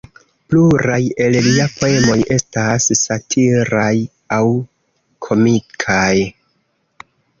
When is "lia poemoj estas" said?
1.47-2.87